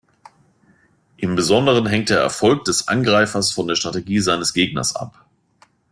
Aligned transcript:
Im 1.17 1.35
Besonderen 1.35 1.85
hängt 1.85 2.09
der 2.09 2.17
Erfolg 2.19 2.65
des 2.65 2.87
Angreifers 2.87 3.51
von 3.51 3.67
der 3.67 3.75
Strategie 3.75 4.17
seines 4.19 4.55
Gegners 4.55 4.95
ab. 4.95 5.27